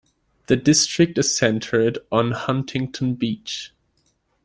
[0.47, 3.71] The district is centered on Huntington Beach.